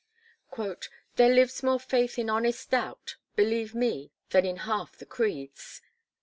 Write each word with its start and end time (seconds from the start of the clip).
"There 1.15 1.29
lives 1.31 1.61
more 1.61 1.79
faith 1.79 2.17
in 2.17 2.27
honest 2.27 2.71
doubt, 2.71 3.17
Believe 3.35 3.75
me, 3.75 4.09
than 4.31 4.47
in 4.47 4.55
half 4.65 4.97
the 4.97 5.05
creeds." 5.05 5.79